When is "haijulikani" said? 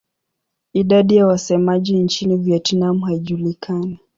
3.01-3.99